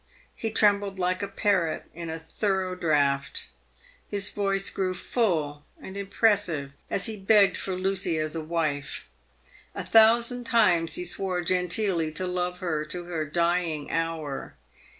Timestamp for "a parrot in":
1.21-2.09